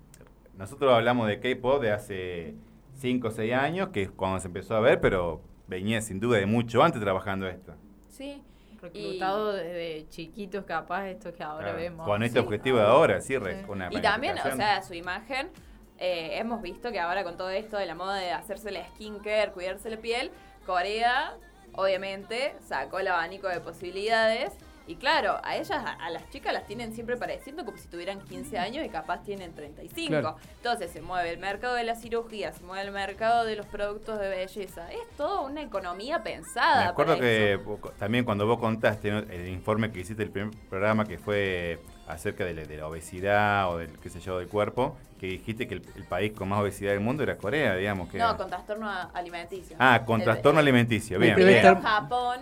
nosotros 0.58 0.94
hablamos 0.94 1.28
de 1.28 1.40
K-pop 1.40 1.82
de 1.82 1.92
hace 1.92 2.56
5 3.00 3.28
o 3.28 3.32
6 3.32 3.54
años, 3.54 3.90
que 3.90 4.04
es 4.04 4.12
cuando 4.12 4.40
se 4.40 4.48
empezó 4.48 4.76
a 4.76 4.80
ver, 4.80 5.00
pero 5.02 5.42
venía 5.68 6.02
sin 6.02 6.20
duda 6.20 6.38
de 6.38 6.46
mucho 6.46 6.84
antes 6.84 7.02
trabajando 7.02 7.48
esto. 7.48 7.74
sí, 8.10 8.42
Reclutado 8.82 9.54
desde 9.54 10.08
chiquitos 10.10 10.66
capaz, 10.66 11.08
estos 11.10 11.34
que 11.34 11.44
ahora 11.44 11.66
Claro, 11.68 11.78
vemos. 11.80 12.06
Con 12.06 12.24
este 12.24 12.40
Sí. 12.40 12.46
objetivo 12.46 12.78
de 12.78 12.86
ahora, 12.86 13.22
sí, 13.22 13.38
re- 13.38 13.66
una 13.68 13.90
Y 13.92 14.02
también, 14.02 14.38
o 14.38 14.56
sea, 14.56 14.82
su 14.84 14.94
imagen, 14.94 15.50
eh, 15.98 16.38
hemos 16.38 16.62
visto 16.62 16.92
que 16.92 17.00
ahora 17.00 17.24
con 17.24 17.38
todo 17.38 17.50
esto 17.50 17.78
de 17.78 17.86
la 17.88 17.96
moda 17.96 18.16
de 18.16 18.32
hacerse 18.32 18.72
la 18.72 18.86
skincare, 18.90 19.52
cuidarse 19.52 19.90
la 19.90 19.98
piel, 19.98 20.32
Corea, 20.66 21.36
obviamente, 21.74 22.56
sacó 22.62 23.00
el 23.00 23.08
abanico 23.08 23.48
de 23.48 23.60
posibilidades. 23.62 24.54
Y 24.88 24.96
claro, 24.96 25.40
a 25.44 25.58
ellas, 25.58 25.72
a, 25.72 25.92
a 25.94 26.10
las 26.10 26.30
chicas 26.30 26.54
las 26.54 26.66
tienen 26.66 26.94
siempre 26.94 27.18
pareciendo 27.18 27.66
como 27.66 27.78
si 27.78 27.90
tuvieran 27.90 28.22
15 28.22 28.58
años 28.58 28.86
y 28.86 28.90
capaz 28.90 29.22
tienen 29.24 29.54
35. 29.54 30.08
Claro. 30.08 30.38
Entonces 30.56 30.90
se 30.92 31.02
mueve 31.02 31.32
el 31.32 31.40
mercado 31.40 31.76
de 31.76 31.84
la 31.84 31.96
cirugía, 31.96 32.54
se 32.54 32.64
mueve 32.64 32.86
el 32.86 32.92
mercado 32.92 33.44
de 33.46 33.58
los 33.58 33.66
productos 33.66 34.18
de 34.20 34.30
belleza. 34.30 34.90
Es 34.92 35.08
toda 35.18 35.42
una 35.42 35.62
economía 35.62 36.24
pensada. 36.24 36.84
Me 36.86 36.90
acuerdo 36.90 37.20
que 37.20 37.56
eso. 37.56 37.94
también 38.00 38.24
cuando 38.24 38.48
vos 38.48 38.60
contaste 38.60 39.12
¿no? 39.12 39.20
el 39.20 39.50
informe 39.50 39.92
que 39.92 40.00
hiciste 40.00 40.24
el 40.24 40.32
primer 40.32 40.56
programa 40.70 41.04
que 41.06 41.18
fue 41.18 41.80
acerca 42.08 42.46
de 42.46 42.54
la, 42.54 42.64
de 42.64 42.78
la 42.78 42.88
obesidad 42.88 43.70
o 43.70 43.78
del 43.80 44.00
qué 44.00 44.10
sé 44.10 44.22
yo 44.22 44.40
del 44.40 44.48
cuerpo, 44.48 44.96
que 45.20 45.28
dijiste 45.28 45.68
que 45.68 45.74
el, 45.76 45.82
el 45.98 46.06
país 46.06 46.32
con 46.32 46.48
más 46.48 46.62
obesidad 46.62 46.92
del 46.92 47.02
mundo 47.02 47.24
era 47.24 47.38
Corea, 47.38 47.76
digamos 47.76 48.08
que. 48.10 48.18
No, 48.20 48.38
con 48.38 48.48
trastorno 48.50 48.90
alimenticio. 49.14 49.76
Ah, 49.80 50.04
con 50.06 50.22
El- 50.22 50.26
trastorno 50.26 50.62
alimenticio, 50.62 51.20
bien, 51.20 51.36
bien. 51.36 51.82
Japón, 51.82 52.40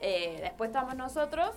eh, 0.00 0.38
después 0.42 0.68
estamos 0.68 0.94
nosotros 0.94 1.50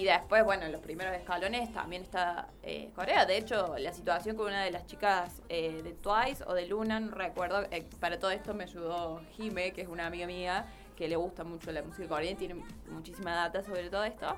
y 0.00 0.04
después, 0.04 0.44
bueno, 0.44 0.64
en 0.66 0.72
los 0.72 0.80
primeros 0.82 1.14
escalones 1.14 1.72
también 1.72 2.02
está 2.02 2.48
eh, 2.62 2.90
Corea. 2.94 3.24
De 3.24 3.36
hecho, 3.38 3.76
la 3.78 3.92
situación 3.92 4.36
con 4.36 4.48
una 4.48 4.62
de 4.62 4.70
las 4.70 4.84
chicas 4.86 5.40
eh, 5.48 5.80
de 5.82 5.92
Twice 5.94 6.44
o 6.46 6.52
de 6.54 6.66
Luna, 6.66 7.00
no 7.00 7.12
recuerdo, 7.14 7.62
eh, 7.70 7.86
para 7.98 8.18
todo 8.18 8.30
esto 8.30 8.52
me 8.52 8.64
ayudó 8.64 9.22
Jime, 9.36 9.72
que 9.72 9.82
es 9.82 9.88
una 9.88 10.06
amiga 10.06 10.26
mía 10.26 10.66
que 10.96 11.08
le 11.08 11.16
gusta 11.16 11.44
mucho 11.44 11.72
la 11.72 11.82
música 11.82 12.08
coreana 12.08 12.32
y 12.32 12.34
tiene 12.34 12.62
muchísima 12.90 13.34
data 13.34 13.62
sobre 13.62 13.88
todo 13.88 14.04
esto. 14.04 14.36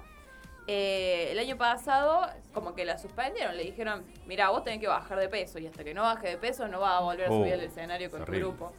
eh, 0.69 1.29
el 1.33 1.39
año 1.39 1.57
pasado 1.57 2.27
como 2.53 2.75
que 2.75 2.85
la 2.85 2.99
suspendieron, 2.99 3.57
le 3.57 3.65
dijeron, 3.65 4.05
mira, 4.27 4.51
vos 4.51 4.63
tenés 4.65 4.81
que 4.81 4.87
bajar 4.87 5.19
de 5.19 5.29
peso 5.29 5.59
y 5.59 5.67
hasta 5.67 5.83
que 5.83 5.95
no 5.95 6.03
baje 6.03 6.29
de 6.29 6.37
peso 6.37 6.69
no 6.69 6.81
vas 6.81 7.01
a 7.01 7.05
volver 7.05 7.27
a 7.27 7.31
Oh, 7.31 7.39
subir 7.41 7.55
al 7.55 7.61
escenario 7.63 8.11
con 8.11 8.25
tu 8.25 8.33
grupo. 8.33 8.73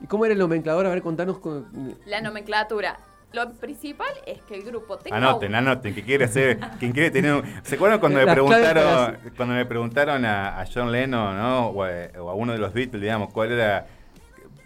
¿Y 0.00 0.06
cómo 0.06 0.24
era 0.24 0.32
el 0.32 0.38
nomenclador? 0.38 0.86
A 0.86 0.90
ver, 0.90 1.02
contanos. 1.02 1.38
con- 1.38 1.96
La 2.06 2.20
nomenclatura. 2.20 2.98
Lo 3.32 3.50
principal 3.54 4.08
es 4.26 4.40
que 4.42 4.54
el 4.54 4.62
grupo 4.62 4.96
tenga 4.98 5.16
Anoten, 5.16 5.48
un- 5.50 5.54
anoten, 5.56 5.92
que 5.94 6.04
quiere 6.04 6.26
hacer, 6.26 6.58
quien 6.78 6.92
quiere 6.92 7.10
tener 7.10 7.34
un... 7.34 7.42
¿Se 7.64 7.74
acuerdan 7.74 7.98
cuando 7.98 8.20
claves 8.20 8.34
preguntaron, 8.34 9.18
cuando 9.36 9.54
me 9.56 9.66
preguntaron 9.66 10.24
a, 10.24 10.60
a 10.60 10.64
John 10.72 10.92
Lennon, 10.92 11.36
¿no? 11.36 11.66
O 11.68 11.82
a, 11.82 11.88
o 12.20 12.30
a 12.30 12.34
uno 12.34 12.52
de 12.52 12.58
los 12.58 12.72
Beatles, 12.72 13.02
digamos, 13.02 13.32
cuál 13.32 13.50
era, 13.50 13.86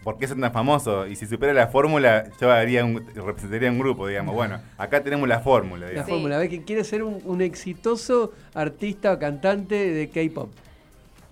por 0.05 0.19
qué 0.19 0.29
son 0.29 0.41
tan 0.43 0.53
famosos? 0.53 1.09
Y 1.09 1.17
si 1.17 1.27
supiera 1.27 1.55
la 1.55 1.69
fórmula, 1.69 2.25
yo 2.39 2.53
haría 2.53 2.85
un, 2.85 3.07
representaría 3.15 3.71
un 3.71 3.79
grupo, 3.79 4.07
digamos. 4.07 4.35
Bueno, 4.35 4.61
acá 4.77 5.03
tenemos 5.03 5.27
la 5.27 5.41
fórmula, 5.41 5.87
La 5.87 5.91
digamos. 5.91 6.07
Sí. 6.07 6.13
fórmula, 6.13 6.37
a 6.37 6.39
ver, 6.41 6.51
que 6.51 6.63
quiere 6.65 6.85
ser 6.85 7.03
un, 7.03 7.23
un 7.25 7.41
exitoso 7.41 8.33
artista 8.53 9.13
o 9.15 9.19
cantante 9.19 9.75
de 9.93 10.11
K-pop. 10.11 10.51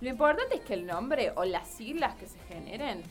Lo 0.01 0.09
importante 0.09 0.55
es 0.55 0.61
que 0.63 0.73
el 0.73 0.87
nombre 0.87 1.33
o 1.37 1.45
las 1.45 1.69
siglas 1.69 2.15
que 2.15 2.27
se 2.27 2.39
generen, 2.49 3.03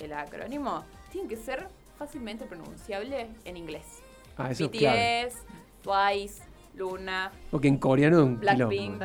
el 0.00 0.12
acrónimo, 0.12 0.84
tienen 1.12 1.28
que 1.28 1.36
ser 1.36 1.66
fácilmente 1.98 2.46
pronunciable 2.46 3.28
en 3.44 3.56
inglés. 3.56 4.02
Ah, 4.36 4.50
eso. 4.50 4.68
BTS, 4.68 5.42
Twice, 5.82 6.42
Luna, 6.74 7.32
Porque 7.50 7.68
en 7.68 7.78
coreano 7.78 8.18
es 8.18 8.24
un 8.24 8.40
Blackpink. 8.40 9.02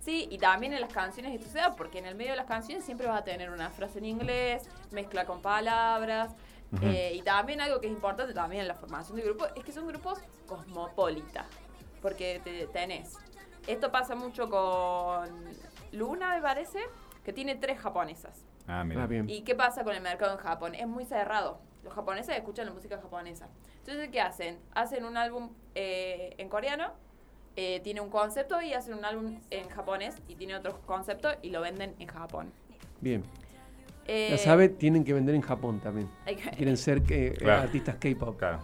Sí. 0.00 0.26
Y 0.30 0.38
también 0.38 0.72
en 0.72 0.80
las 0.80 0.92
canciones 0.92 1.34
esto 1.34 1.50
se 1.50 1.58
da, 1.58 1.74
porque 1.74 1.98
en 1.98 2.06
el 2.06 2.14
medio 2.14 2.30
de 2.30 2.36
las 2.36 2.46
canciones 2.46 2.84
siempre 2.84 3.06
vas 3.06 3.20
a 3.20 3.24
tener 3.24 3.50
una 3.50 3.70
frase 3.70 3.98
en 3.98 4.06
inglés, 4.06 4.68
mezcla 4.90 5.26
con 5.26 5.42
palabras, 5.42 6.34
Ujú. 6.72 6.86
eh, 6.86 7.12
y 7.14 7.22
también 7.22 7.60
algo 7.60 7.80
que 7.80 7.88
es 7.88 7.92
importante 7.92 8.32
también 8.32 8.62
en 8.62 8.68
la 8.68 8.74
formación 8.74 9.16
de 9.16 9.24
grupos 9.24 9.48
es 9.54 9.64
que 9.64 9.72
son 9.72 9.86
grupos 9.86 10.18
cosmopolitas, 10.46 11.46
porque 12.00 12.40
te, 12.42 12.66
tenés. 12.68 13.18
Esto 13.66 13.92
pasa 13.92 14.14
mucho 14.14 14.48
con 14.48 15.28
Luna, 15.92 16.36
me 16.36 16.40
parece, 16.40 16.78
que 17.22 17.34
tiene 17.34 17.56
tres 17.56 17.78
japonesas. 17.78 18.46
Ah, 18.66 18.84
mira. 18.84 19.02
Ah, 19.02 19.06
bien. 19.06 19.28
¿Y 19.28 19.42
qué 19.42 19.54
pasa 19.54 19.84
con 19.84 19.94
el 19.94 20.00
mercado 20.02 20.32
en 20.32 20.38
Japón? 20.38 20.74
Es 20.74 20.86
muy 20.86 21.04
cerrado. 21.04 21.60
Los 21.84 21.92
japoneses 21.94 22.36
escuchan 22.36 22.66
la 22.66 22.72
música 22.72 22.98
japonesa. 23.00 23.48
Entonces, 23.80 24.08
¿qué 24.10 24.20
hacen? 24.20 24.58
Hacen 24.74 25.04
un 25.04 25.16
álbum 25.16 25.50
eh, 25.74 26.34
en 26.38 26.48
coreano, 26.48 26.92
eh, 27.56 27.80
tiene 27.80 28.00
un 28.00 28.10
concepto 28.10 28.60
y 28.60 28.72
hacen 28.74 28.94
un 28.94 29.04
álbum 29.04 29.40
en 29.50 29.68
japonés 29.68 30.14
y 30.28 30.34
tiene 30.34 30.56
otro 30.56 30.80
concepto 30.82 31.28
y 31.42 31.50
lo 31.50 31.60
venden 31.60 31.94
en 31.98 32.08
Japón. 32.08 32.52
Bien. 33.00 33.22
Eh, 34.06 34.28
Ya 34.30 34.38
sabe, 34.38 34.68
tienen 34.68 35.04
que 35.04 35.12
vender 35.12 35.34
en 35.34 35.42
Japón 35.42 35.80
también. 35.80 36.10
que- 36.26 36.36
Quieren 36.36 36.76
ser 36.76 37.02
eh, 37.10 37.34
Claro. 37.38 37.62
artistas 37.62 37.96
K-pop. 37.96 38.38
Claro. 38.38 38.60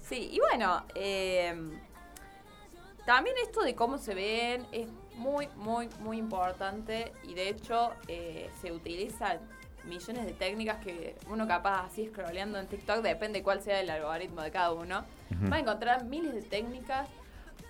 Sí, 0.00 0.30
y 0.32 0.38
bueno, 0.40 0.84
eh, 0.94 1.54
también 3.06 3.36
esto 3.42 3.62
de 3.62 3.74
cómo 3.74 3.98
se 3.98 4.14
ven 4.14 4.66
es 4.72 4.88
muy, 5.16 5.48
muy, 5.56 5.88
muy 6.00 6.18
importante 6.18 7.12
y 7.24 7.34
de 7.34 7.48
hecho 7.48 7.90
eh, 8.08 8.50
se 8.60 8.72
utilizan 8.72 9.38
millones 9.84 10.26
de 10.26 10.32
técnicas 10.32 10.76
que 10.84 11.14
uno 11.30 11.46
capaz 11.48 11.86
así 11.86 12.06
scrolleando 12.06 12.58
en 12.58 12.66
TikTok, 12.66 13.02
depende 13.02 13.42
cuál 13.42 13.60
sea 13.60 13.80
el 13.80 13.90
algoritmo 13.90 14.42
de 14.42 14.50
cada 14.50 14.72
uno, 14.72 15.04
va 15.50 15.56
a 15.56 15.60
encontrar 15.60 16.04
miles 16.04 16.34
de 16.34 16.42
técnicas 16.42 17.08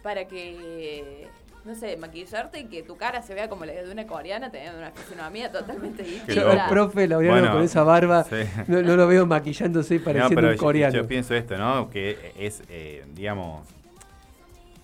para 0.03 0.27
que, 0.27 1.29
no 1.65 1.75
sé, 1.75 1.97
maquillarte 1.97 2.59
y 2.61 2.65
que 2.65 2.83
tu 2.83 2.97
cara 2.97 3.23
se 3.23 3.35
vea 3.35 3.49
como 3.49 3.65
la 3.65 3.73
de 3.73 3.91
una 3.91 4.07
coreana 4.07 4.51
teniendo 4.51 4.79
una 4.79 4.91
fisonomía 4.91 5.51
totalmente 5.53 6.05
Yo, 6.05 6.11
distinta. 6.11 6.53
el 6.65 6.69
profe 6.69 7.07
Laureano 7.07 7.39
Bueno, 7.41 7.55
con 7.55 7.63
esa 7.63 7.83
barba, 7.85 8.25
sí. 8.25 8.37
no, 8.67 8.83
no 8.83 8.97
lo 8.97 9.07
veo 9.07 9.27
maquillándose 9.27 9.95
y 9.95 9.99
No, 9.99 10.05
pareciendo 10.05 10.35
pero 10.35 10.49
un 10.49 10.55
yo- 10.55 10.61
coreano. 10.61 10.95
Yo, 10.95 11.07
pienso 11.07 11.35
esto, 11.35 11.57
¿no? 11.57 11.89
Que 11.89 12.33
es, 12.37 12.63
eh, 12.69 13.05
digamos, 13.15 13.67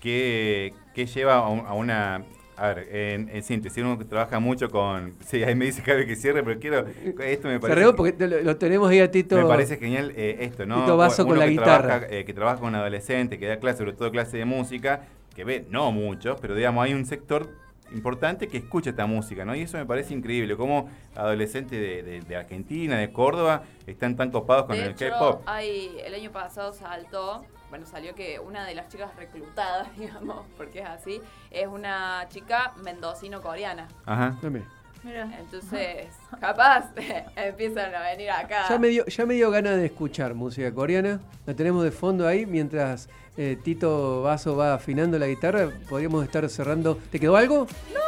que, 0.00 0.72
que 0.94 1.06
lleva 1.06 1.34
a, 1.36 1.48
un- 1.48 1.66
a 1.66 1.74
una... 1.74 2.22
A 2.60 2.74
ver, 2.74 2.88
en, 2.90 3.28
en 3.28 3.42
síntesis, 3.44 3.82
uno 3.84 3.96
que 3.98 4.04
trabaja 4.04 4.40
mucho 4.40 4.68
con... 4.68 5.14
Sí, 5.24 5.44
ahí 5.44 5.54
me 5.54 5.66
dice 5.66 5.80
Javi 5.82 6.06
que 6.06 6.16
cierre, 6.16 6.42
pero 6.42 6.58
quiero... 6.58 6.84
Esto 7.22 7.46
me 7.48 7.60
parece... 7.60 7.92
porque 7.92 8.26
lo, 8.26 8.40
lo 8.42 8.56
tenemos 8.56 8.90
ahí 8.90 8.98
a 8.98 9.10
Tito. 9.10 9.36
Me 9.36 9.44
parece 9.44 9.76
genial 9.76 10.12
eh, 10.16 10.38
esto, 10.40 10.66
¿no? 10.66 10.80
Tito 10.80 10.96
Vaso 10.96 11.22
Uno 11.22 11.30
con 11.30 11.38
la 11.38 11.44
que 11.44 11.50
guitarra. 11.52 11.86
Trabaja, 12.00 12.06
eh, 12.10 12.24
que 12.24 12.34
trabaja 12.34 12.58
con 12.60 12.74
adolescentes, 12.74 13.38
que 13.38 13.46
da 13.46 13.58
clase, 13.58 13.78
sobre 13.78 13.92
todo 13.92 14.10
clase 14.10 14.38
de 14.38 14.44
música, 14.44 15.02
que 15.36 15.44
ve, 15.44 15.66
no 15.70 15.92
muchos, 15.92 16.40
pero 16.40 16.56
digamos, 16.56 16.84
hay 16.84 16.94
un 16.94 17.06
sector 17.06 17.48
importante 17.92 18.48
que 18.48 18.58
escucha 18.58 18.90
esta 18.90 19.06
música, 19.06 19.44
¿no? 19.44 19.54
Y 19.54 19.62
eso 19.62 19.78
me 19.78 19.86
parece 19.86 20.12
increíble, 20.12 20.56
cómo 20.56 20.90
adolescentes 21.14 21.80
de, 21.80 22.02
de- 22.02 22.20
de 22.22 22.36
Argentina, 22.36 22.98
de 22.98 23.12
Córdoba, 23.12 23.62
están 23.86 24.16
tan 24.16 24.30
copados 24.32 24.66
con 24.66 24.76
de 24.76 24.84
el 24.84 24.94
K-pop. 24.94 25.42
hay, 25.46 25.96
el 26.04 26.12
año 26.12 26.30
pasado 26.32 26.72
saltó, 26.72 27.44
bueno, 27.70 27.86
salió 27.86 28.14
que 28.14 28.38
una 28.38 28.64
de 28.64 28.74
las 28.74 28.88
chicas 28.88 29.14
reclutadas, 29.16 29.88
digamos, 29.96 30.46
porque 30.56 30.80
es 30.80 30.86
así, 30.86 31.20
es 31.50 31.66
una 31.66 32.26
chica 32.28 32.72
mendocino-coreana. 32.82 33.88
Ajá. 34.06 34.36
Dame. 34.42 34.62
Mira. 35.04 35.30
Entonces, 35.38 36.08
capaz 36.40 36.86
empiezan 37.36 37.94
a 37.94 38.00
venir 38.02 38.30
acá. 38.30 38.66
Ya 38.68 38.78
me, 38.78 38.88
dio, 38.88 39.06
ya 39.06 39.26
me 39.26 39.34
dio 39.34 39.50
ganas 39.50 39.76
de 39.76 39.86
escuchar 39.86 40.34
música 40.34 40.72
coreana. 40.74 41.20
La 41.46 41.54
tenemos 41.54 41.84
de 41.84 41.92
fondo 41.92 42.26
ahí 42.26 42.46
mientras 42.46 43.08
eh, 43.36 43.56
Tito 43.62 44.22
Vaso 44.22 44.56
va 44.56 44.74
afinando 44.74 45.18
la 45.18 45.26
guitarra. 45.26 45.70
Podríamos 45.88 46.24
estar 46.24 46.48
cerrando. 46.48 46.98
¿Te 47.10 47.20
quedó 47.20 47.36
algo? 47.36 47.68
No, 47.94 48.00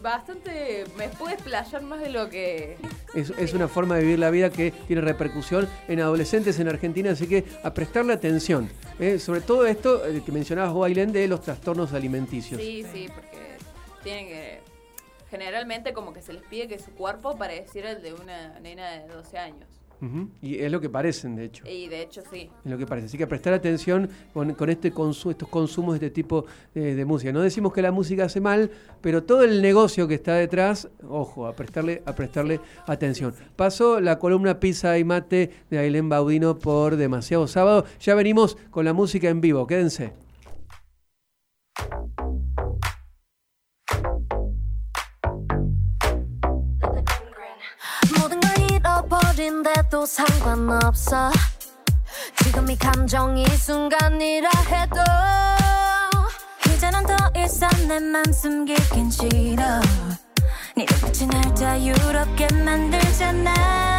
bastante, 0.00 0.84
me 0.96 1.08
pude 1.08 1.34
explayar 1.34 1.82
más 1.82 2.00
de 2.00 2.10
lo 2.10 2.28
que... 2.28 2.76
Es, 3.14 3.30
es 3.30 3.52
una 3.52 3.68
forma 3.68 3.96
de 3.96 4.02
vivir 4.02 4.18
la 4.18 4.30
vida 4.30 4.50
que 4.50 4.70
tiene 4.70 5.02
repercusión 5.02 5.68
en 5.88 6.00
adolescentes 6.00 6.58
en 6.58 6.68
Argentina, 6.68 7.10
así 7.12 7.26
que 7.26 7.44
a 7.62 7.72
prestarle 7.72 8.12
atención. 8.12 8.70
¿eh? 8.98 9.18
Sobre 9.18 9.40
todo 9.40 9.66
esto 9.66 10.06
eh, 10.06 10.22
que 10.24 10.32
mencionabas 10.32 10.72
vos, 10.72 10.86
Ailén, 10.86 11.12
de 11.12 11.28
los 11.28 11.40
trastornos 11.42 11.92
alimenticios. 11.92 12.60
Sí, 12.60 12.84
sí, 12.92 13.08
porque 13.12 13.56
tienen 14.02 14.26
que... 14.28 14.60
Generalmente 15.30 15.92
como 15.92 16.12
que 16.12 16.22
se 16.22 16.32
les 16.32 16.42
pide 16.44 16.68
que 16.68 16.78
su 16.78 16.92
cuerpo 16.92 17.36
pareciera 17.36 17.90
el 17.90 18.02
de 18.02 18.14
una 18.14 18.60
nena 18.60 18.90
de 18.90 19.08
12 19.08 19.38
años. 19.38 19.68
Y 20.42 20.56
es 20.58 20.70
lo 20.70 20.80
que 20.80 20.90
parecen, 20.90 21.34
de 21.36 21.44
hecho. 21.46 21.64
Y 21.66 21.88
de 21.88 22.02
hecho 22.02 22.22
sí. 22.30 22.50
Es 22.64 22.70
lo 22.70 22.76
que 22.76 22.86
parece. 22.86 23.06
Así 23.06 23.16
que 23.16 23.24
a 23.24 23.28
prestar 23.28 23.54
atención 23.54 24.08
con, 24.32 24.52
con 24.54 24.68
este 24.68 24.92
consu- 24.92 25.30
estos 25.30 25.48
consumos 25.48 25.98
de 25.98 26.06
este 26.06 26.14
tipo 26.14 26.44
de, 26.74 26.94
de 26.94 27.04
música. 27.04 27.32
No 27.32 27.40
decimos 27.40 27.72
que 27.72 27.80
la 27.82 27.90
música 27.92 28.24
hace 28.24 28.40
mal, 28.40 28.70
pero 29.00 29.22
todo 29.22 29.42
el 29.44 29.62
negocio 29.62 30.06
que 30.06 30.14
está 30.14 30.34
detrás, 30.34 30.88
ojo, 31.08 31.46
a 31.46 31.54
prestarle, 31.54 32.02
a 32.06 32.14
prestarle 32.14 32.60
atención. 32.86 33.34
Pasó 33.56 34.00
la 34.00 34.18
columna 34.18 34.60
Pizza 34.60 34.98
y 34.98 35.04
Mate 35.04 35.50
de 35.70 35.78
Ailén 35.78 36.08
Baudino 36.08 36.58
por 36.58 36.96
Demasiado 36.96 37.46
Sábado. 37.46 37.84
Ya 38.00 38.14
venimos 38.14 38.56
con 38.70 38.84
la 38.84 38.92
música 38.92 39.28
en 39.28 39.40
vivo. 39.40 39.66
Quédense. 39.66 40.12
잃어버린데도 49.94 50.06
상관없어. 50.06 51.30
지금 52.42 52.68
이 52.68 52.76
감정 52.76 53.38
이 53.38 53.46
순간이라 53.46 54.50
해도 54.66 54.96
이제는 56.68 57.06
더 57.06 57.16
이상 57.36 57.70
내맘 57.86 58.24
숨기긴 58.32 59.10
싫어. 59.10 59.80
네 60.76 60.84
눈빛이 60.90 61.28
날 61.28 61.54
자유롭게 61.54 62.48
만들잖아 62.52 63.93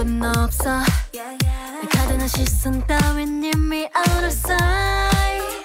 상관 0.00 0.34
없어. 0.44 0.80
내 1.12 1.88
가득한 1.88 2.26
시선 2.28 2.86
따윈 2.86 3.44
이미 3.44 3.82
out 3.82 4.24
of 4.24 4.26
sight 4.28 5.62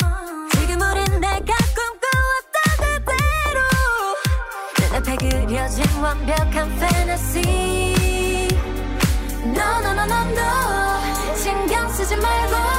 지금 0.52 0.82
우린 0.82 1.22
내가 1.22 1.56
꿈꿔왔던 1.78 3.06
그대로. 3.06 3.60
눈앞에 4.78 5.16
그려진 5.16 5.86
완벽한 6.02 6.70
fantasy. 6.74 8.50
No 9.46 9.80
no 9.80 9.92
no 9.92 10.04
no 10.04 10.20
no. 10.32 11.36
신경 11.38 11.90
쓰지 11.94 12.18
말고 12.18 12.75